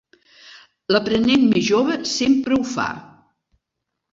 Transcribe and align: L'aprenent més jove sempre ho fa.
L'aprenent 0.95 1.45
més 1.51 1.67
jove 1.67 1.99
sempre 2.13 2.59
ho 2.59 2.65
fa. 2.73 2.89